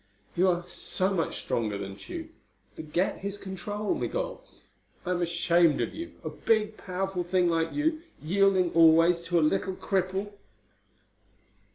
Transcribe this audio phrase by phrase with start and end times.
[0.35, 2.29] "You are so much stronger than Tugh.
[2.75, 4.43] Forget his control, Migul.
[5.05, 9.45] I am ashamed of you a big, powerful thing like you, yielding always to a
[9.45, 10.33] little cripple."